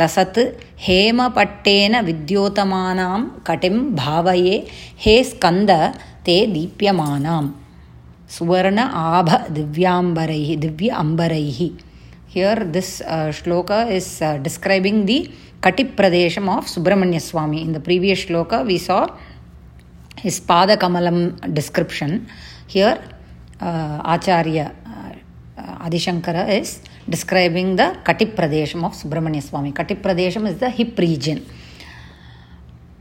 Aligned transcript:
लसत् 0.00 0.38
हेमपट्टेन 0.86 2.00
विद्योतमानां 2.08 3.20
कटिं 3.46 3.76
भावये 4.02 4.56
हे 5.04 5.16
स्कन्द 5.30 5.70
ते 6.26 6.36
दीप्यमानां 6.54 7.44
सुवर्ण 8.36 8.78
आभ 9.06 9.30
दिव्याम्बरैः 9.56 10.54
Divya 10.60 10.88
अम्बरैः 11.04 11.58
here 12.34 12.62
this 12.74 12.92
shloka 13.38 13.70
is 13.96 14.12
describing 14.46 15.04
the 15.10 15.18
कटिप्रदेशम् 15.64 16.48
of 16.50 16.68
Subrahmanyaswami 16.68 17.60
in 17.66 17.74
the 17.74 17.82
previous 17.84 18.24
shloka 18.26 18.54
we 18.68 18.78
saw 18.86 18.98
his 20.23 20.39
pada 20.39 20.77
kamalam 20.83 21.19
description 21.53 22.27
here 22.67 22.99
uh, 23.61 23.97
acharya 24.15 24.75
uh, 24.85 25.85
adishankara 25.85 26.43
is 26.59 26.81
describing 27.07 27.75
the 27.75 27.87
katip 28.07 28.35
pradesham 28.35 28.83
of 28.87 28.93
subramanya 28.93 29.41
swami 29.41 29.71
katip 29.71 30.01
pradesham 30.01 30.47
is 30.51 30.57
the 30.59 30.69
hip 30.69 30.97
region 30.99 31.45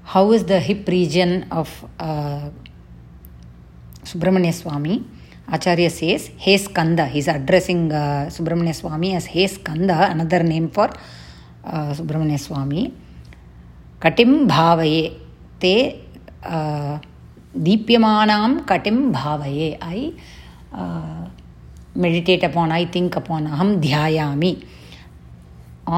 how 0.05 0.33
is 0.33 0.45
the 0.45 0.61
hip 0.61 0.89
region 0.89 1.47
of 1.51 1.69
uh, 2.01 2.49
subramanya 4.05 4.55
swami 4.55 5.05
acharya 5.57 5.91
says 5.91 6.31
hey 6.45 6.57
skanda 6.57 7.07
he's 7.07 7.29
addressing 7.29 7.93
uh, 7.93 8.27
subramanya 8.37 8.75
swami 8.75 9.15
as 9.15 9.27
hey 9.27 9.47
skanda 9.47 10.09
another 10.15 10.43
name 10.43 10.69
for 10.71 10.89
uh, 11.65 11.93
subramanya 11.99 12.41
swami 12.41 12.83
katim 14.01 14.49
bhavaye 14.49 15.03
te 15.61 15.75
deepyamanam 17.67 18.53
katim 18.71 18.99
bhavaye 19.17 19.69
i 19.97 20.01
uh, 20.81 21.23
meditate 22.05 22.45
upon 22.51 22.71
i 22.81 22.85
think 22.95 23.13
upon 23.23 23.45
aham 23.55 23.71
dhyayami 23.87 24.53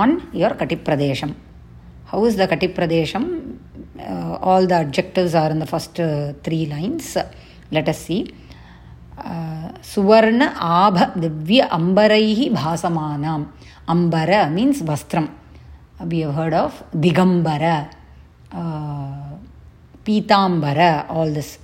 on 0.00 0.10
your 0.42 0.52
katipradesham 0.60 1.32
how 2.10 2.20
is 2.28 2.36
the 2.40 2.46
katipradesham 2.52 3.24
uh, 4.08 4.34
all 4.48 4.64
the 4.72 4.78
adjectives 4.84 5.34
are 5.42 5.50
in 5.50 5.60
the 5.64 5.70
first 5.74 5.98
uh, 6.00 6.32
three 6.46 6.66
lines 6.74 7.08
let 7.78 7.88
us 7.94 8.02
see 8.08 8.22
சுவர்ண 9.94 10.42
ஆப 10.76 10.96
திவ்ய 11.22 11.62
அம்பரைஹி 11.78 12.46
பாசமானாம் 12.58 13.44
அம்பர 13.94 14.30
means 14.56 14.80
வஸ்திரம் 14.90 15.28
we 16.10 16.18
have 16.24 16.34
heard 16.38 16.54
of 16.62 16.72
digambara 17.04 17.74
uh, 18.60 19.09
Pitambara, 20.11 21.08
all 21.08 21.30
this. 21.30 21.58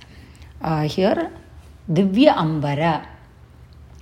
Uh, 0.61 0.83
here, 0.87 1.29
Divya 1.91 2.33
Ambara, 2.43 3.05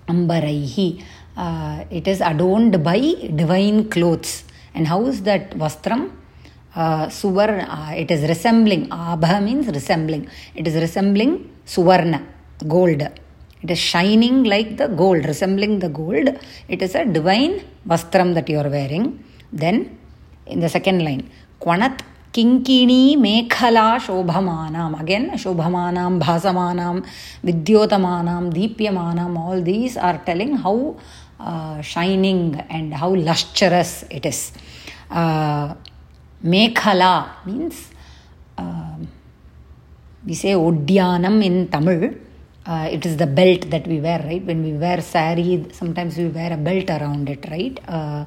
Ambaraihi. 0.08 1.04
Uh, 1.36 1.84
it 1.90 2.08
is 2.08 2.22
adorned 2.22 2.84
by 2.84 3.00
divine 3.42 3.90
clothes. 3.90 4.44
And 4.76 4.88
how 4.88 5.02
is 5.08 5.24
that 5.24 5.52
Vastram? 5.62 6.12
Uh, 6.76 7.08
Suvarna, 7.08 7.66
uh, 7.68 7.94
it 7.96 8.12
is 8.12 8.22
resembling, 8.34 8.88
Abha 8.90 9.44
means 9.44 9.68
resembling. 9.68 10.30
It 10.54 10.68
is 10.68 10.76
resembling 10.76 11.50
Suvarna, 11.66 12.22
gold. 12.68 13.02
It 13.64 13.72
is 13.72 13.80
shining 13.80 14.44
like 14.44 14.78
the 14.78 14.88
gold, 14.88 15.26
resembling 15.26 15.80
the 15.80 15.90
gold. 15.90 16.28
It 16.68 16.82
is 16.84 16.94
a 16.94 17.06
divine 17.06 17.64
Vastram 17.88 18.34
that 18.36 18.48
you 18.50 18.60
are 18.60 18.70
wearing. 18.70 19.24
Then, 19.52 19.98
in 20.46 20.60
the 20.60 20.70
second 20.70 21.04
line, 21.04 21.32
Kwanat 21.62 22.02
किङ्किणी 22.36 23.16
मेखला 23.26 23.88
शोभमानाम् 24.06 24.96
again 25.02 25.28
शोभमानां 25.44 26.12
भासमानां 26.26 26.96
विद्योतमानां 27.50 28.44
दीप्यमानाम् 28.58 29.38
all 29.48 29.64
these 29.72 29.98
are 30.10 30.24
telling 30.28 30.60
how 30.66 30.78
shining 31.94 32.56
and 32.78 32.96
how 33.02 33.14
lustrous 33.30 33.98
it 34.20 34.30
is 34.32 34.44
mekhela 36.54 37.14
means 37.48 37.84
we 40.28 40.34
say 40.34 40.54
odyanam 40.68 41.44
in 41.48 41.58
tamil 41.68 42.04
uh, 42.66 42.88
it 42.96 43.06
is 43.06 43.16
the 43.18 43.28
belt 43.40 43.70
that 43.70 43.86
we 43.92 43.98
wear 44.00 44.20
right 44.28 44.44
when 44.50 44.64
we 44.68 44.74
wear 44.84 45.00
sari 45.02 45.64
sometimes 45.72 46.18
we 46.18 46.28
wear 46.38 46.52
a 46.54 46.62
belt 46.68 46.90
around 46.90 47.30
it 47.30 47.44
right 47.52 47.78
uh, 47.88 48.26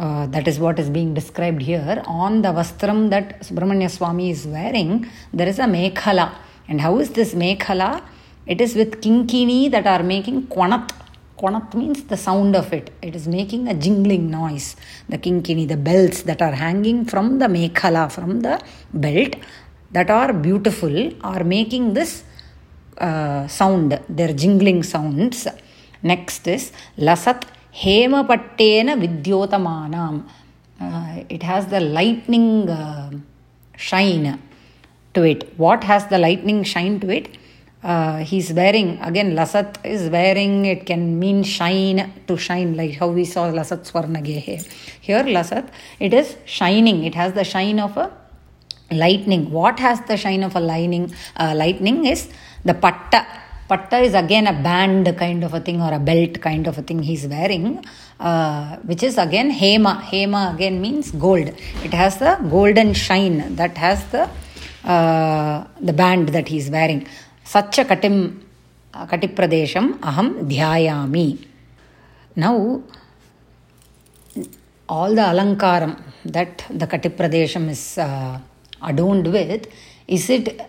uh, 0.00 0.26
that 0.28 0.48
is 0.48 0.58
what 0.58 0.78
is 0.78 0.88
being 0.88 1.12
described 1.12 1.60
here. 1.60 2.02
On 2.06 2.40
the 2.40 2.48
vastram 2.48 3.10
that 3.10 3.40
Subramanya 3.40 3.90
Swami 3.90 4.30
is 4.30 4.46
wearing, 4.46 5.06
there 5.32 5.46
is 5.46 5.58
a 5.58 5.64
mekhala. 5.64 6.32
And 6.68 6.80
how 6.80 6.98
is 6.98 7.10
this 7.10 7.34
mekhala? 7.34 8.02
It 8.46 8.62
is 8.62 8.74
with 8.74 9.02
kinkini 9.02 9.70
that 9.70 9.86
are 9.86 10.02
making 10.02 10.46
kwanat. 10.46 10.90
Kwanat 11.38 11.74
means 11.74 12.04
the 12.04 12.16
sound 12.16 12.56
of 12.56 12.72
it. 12.72 12.90
It 13.02 13.14
is 13.14 13.28
making 13.28 13.68
a 13.68 13.74
jingling 13.74 14.30
noise. 14.30 14.74
The 15.10 15.18
kinkini, 15.18 15.68
the 15.68 15.76
bells 15.76 16.22
that 16.22 16.40
are 16.40 16.52
hanging 16.52 17.04
from 17.04 17.38
the 17.38 17.46
mekhala, 17.46 18.10
from 18.10 18.40
the 18.40 18.58
belt, 18.94 19.36
that 19.92 20.08
are 20.08 20.32
beautiful, 20.32 21.12
are 21.22 21.44
making 21.44 21.92
this 21.92 22.24
uh, 22.96 23.46
sound. 23.48 24.00
Their 24.08 24.32
jingling 24.32 24.82
sounds. 24.82 25.46
Next 26.02 26.46
is 26.48 26.72
lasat 26.96 27.42
Hemapatena 27.74 28.96
Vidyotamanam. 29.00 30.24
Uh, 30.80 31.24
it 31.28 31.42
has 31.42 31.66
the 31.66 31.80
lightning 31.80 32.66
shine 33.76 34.40
to 35.14 35.22
it. 35.22 35.52
What 35.58 35.84
has 35.84 36.06
the 36.06 36.18
lightning 36.18 36.64
shine 36.64 37.00
to 37.00 37.10
it? 37.10 37.36
Uh, 37.82 38.18
he's 38.18 38.52
wearing, 38.52 38.98
again, 39.00 39.34
Lasat 39.34 39.76
is 39.84 40.10
wearing, 40.10 40.66
it 40.66 40.84
can 40.84 41.18
mean 41.18 41.42
shine, 41.42 42.12
to 42.26 42.36
shine, 42.36 42.76
like 42.76 42.96
how 42.96 43.08
we 43.08 43.24
saw 43.24 43.50
Lasat 43.50 43.90
Swarnagehe. 43.90 44.70
Here, 45.00 45.22
Lasat, 45.24 45.68
it 45.98 46.12
is 46.12 46.36
shining, 46.44 47.04
it 47.04 47.14
has 47.14 47.32
the 47.32 47.42
shine 47.42 47.80
of 47.80 47.96
a 47.96 48.12
lightning. 48.90 49.50
What 49.50 49.78
has 49.78 49.98
the 50.02 50.18
shine 50.18 50.42
of 50.42 50.54
a 50.56 50.60
lightning? 50.60 51.14
Uh, 51.36 51.54
lightning 51.56 52.04
is 52.04 52.28
the 52.66 52.74
patta 52.74 53.26
Patta 53.70 53.98
is 53.98 54.14
again 54.14 54.46
a 54.48 54.52
band 54.52 55.16
kind 55.16 55.44
of 55.44 55.54
a 55.54 55.60
thing 55.60 55.80
or 55.80 55.92
a 55.94 56.00
belt 56.00 56.40
kind 56.40 56.66
of 56.66 56.76
a 56.76 56.82
thing 56.82 57.00
he's 57.04 57.24
wearing, 57.34 57.66
uh, 58.18 58.76
which 58.78 59.04
is 59.08 59.16
again 59.16 59.48
Hema. 59.52 59.92
Hema 60.10 60.52
again 60.54 60.80
means 60.80 61.12
gold. 61.12 61.48
It 61.86 61.94
has 61.94 62.18
the 62.18 62.32
golden 62.50 62.94
shine 62.94 63.54
that 63.54 63.78
has 63.78 64.04
the 64.14 64.28
uh, 64.84 65.64
the 65.80 65.92
band 65.92 66.30
that 66.30 66.48
he's 66.48 66.68
wearing. 66.68 67.06
Such 67.44 67.78
a 67.78 67.84
katim 67.84 68.40
uh, 68.92 69.06
katipradesham 69.06 70.00
aham 70.00 70.50
dhyayami. 70.50 71.46
Now, 72.34 72.82
all 74.88 75.14
the 75.14 75.26
alankaram 75.32 76.02
that 76.24 76.64
the 76.70 76.88
katipradesham 76.88 77.68
is 77.68 77.98
uh, 77.98 78.40
adorned 78.82 79.28
with, 79.32 79.68
is 80.08 80.28
it 80.28 80.60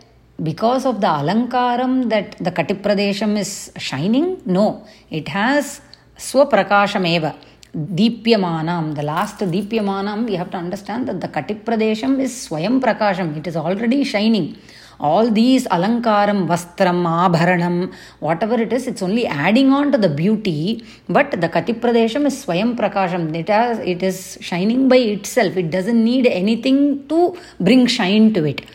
because 0.41 0.85
of 0.85 1.01
the 1.01 1.07
alankaram 1.07 2.09
that 2.09 2.37
the 2.39 2.51
katipradesham 2.51 3.37
is 3.37 3.71
shining? 3.77 4.41
No, 4.45 4.85
it 5.09 5.27
has 5.27 5.81
swaprakasham 6.17 7.07
eva. 7.07 7.35
Deepyamanam, 7.73 8.95
the 8.95 9.01
last 9.01 9.39
Deepyamanam, 9.39 10.25
we 10.25 10.35
have 10.35 10.51
to 10.51 10.57
understand 10.57 11.07
that 11.07 11.21
the 11.21 11.29
Katipradesham 11.29 12.19
is 12.19 12.33
Swayam 12.33 12.81
Prakasham, 12.81 13.37
it 13.37 13.47
is 13.47 13.55
already 13.55 14.03
shining. 14.03 14.57
All 14.99 15.31
these 15.31 15.67
Alankaram, 15.67 16.47
Vastram, 16.47 17.05
Abharanam, 17.05 17.93
whatever 18.19 18.55
it 18.55 18.73
is, 18.73 18.87
it's 18.87 19.01
only 19.01 19.25
adding 19.25 19.71
on 19.71 19.89
to 19.93 19.97
the 19.97 20.09
beauty, 20.09 20.83
but 21.07 21.31
the 21.31 21.47
Katipradesham 21.47 22.25
is 22.25 22.45
Swayam 22.45 22.75
Prakasham. 22.75 23.33
It, 23.33 23.47
has, 23.47 23.79
it 23.79 24.03
is 24.03 24.37
shining 24.41 24.89
by 24.89 24.97
itself, 24.97 25.55
it 25.55 25.71
doesn't 25.71 26.03
need 26.03 26.27
anything 26.27 27.07
to 27.07 27.37
bring 27.61 27.87
shine 27.87 28.33
to 28.33 28.43
it. 28.43 28.65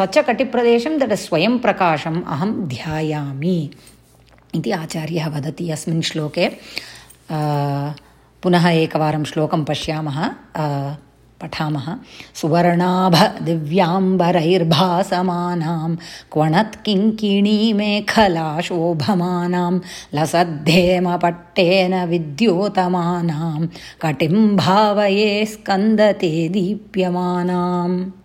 Such 0.00 0.16
a 0.16 0.22
katipradeशं 0.22 0.98
that 0.98 1.12
स्वयं 1.12 1.58
प्रकाशम् 1.58 2.22
अहं 2.28 2.52
ध्यायामि 2.52 3.70
इति 4.54 4.70
आचार्यः 4.70 5.28
वदति 5.28 5.70
अस्मिन् 5.70 6.02
श्लोके. 6.02 6.50
पुनः 8.42 8.68
एकवारं 8.68 9.24
श्लोकं 9.24 9.64
पश्यामः. 9.64 10.30
पठामः. 11.40 11.96
सुवर्णाभ 12.34 13.42
दिव्याम्बरैर्भासमानां 13.42 15.96
क्वणत्किङ्किणीमेखला 16.32 18.60
शोभमानां 18.60 19.80
लसद्धेमपट्टेन 20.14 22.04
विद्योतमानां 22.04 23.66
कटिं 24.02 24.56
भावये 24.56 25.46
स्कन्दते 25.46 26.48
दीप्यमानाम् 26.48 28.23